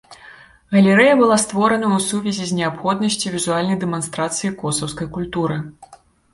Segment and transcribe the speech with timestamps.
[0.75, 5.63] Галерэя была створана ў сувязі з неабходнасцю візуальнай дэманстрацыі косаўскай культуры.